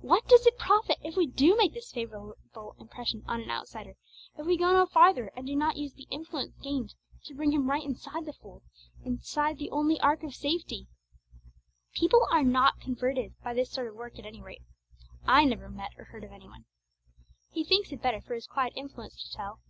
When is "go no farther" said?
4.58-5.30